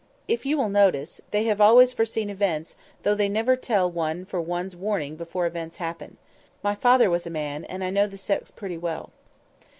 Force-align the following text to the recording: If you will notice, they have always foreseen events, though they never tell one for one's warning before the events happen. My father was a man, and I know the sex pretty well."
If 0.27 0.47
you 0.47 0.57
will 0.57 0.69
notice, 0.69 1.21
they 1.29 1.43
have 1.43 1.61
always 1.61 1.93
foreseen 1.93 2.31
events, 2.31 2.75
though 3.03 3.13
they 3.13 3.29
never 3.29 3.55
tell 3.55 3.87
one 3.87 4.25
for 4.25 4.41
one's 4.41 4.75
warning 4.75 5.15
before 5.15 5.43
the 5.43 5.49
events 5.49 5.77
happen. 5.77 6.17
My 6.63 6.73
father 6.73 7.07
was 7.07 7.27
a 7.27 7.29
man, 7.29 7.65
and 7.65 7.83
I 7.83 7.91
know 7.91 8.07
the 8.07 8.17
sex 8.17 8.49
pretty 8.49 8.79
well." 8.79 9.11